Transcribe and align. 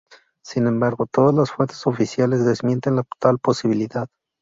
Sin 0.43 0.65
embargo, 0.65 1.05
todas 1.05 1.35
las 1.35 1.51
fuentes 1.51 1.85
oficiales 1.85 2.43
desmienten 2.43 2.99
tal 3.19 3.37
posibilidad. 3.37 4.07